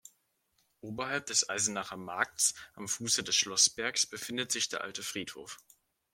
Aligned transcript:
Oberhalb 0.79 1.27
des 1.27 1.47
Eisenacher 1.47 1.95
Markts 1.95 2.55
am 2.73 2.87
Fuße 2.87 3.21
des 3.23 3.35
Schlossbergs 3.35 4.07
befindet 4.07 4.51
sich 4.51 4.67
der 4.67 4.81
Alte 4.81 5.03
Friedhof. 5.03 5.59